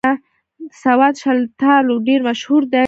[0.03, 0.07] د
[0.83, 2.79] سوات شلتالو ډېر مشهور دي